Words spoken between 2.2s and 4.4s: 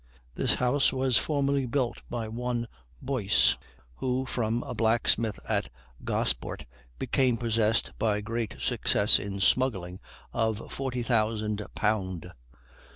one Boyce, who,